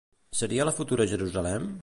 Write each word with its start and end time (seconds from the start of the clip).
Seria 0.39 0.65
la 0.69 0.73
futura 0.79 1.09
Jerusalem? 1.15 1.71